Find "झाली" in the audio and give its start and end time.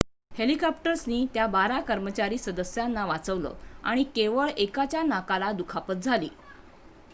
5.95-6.29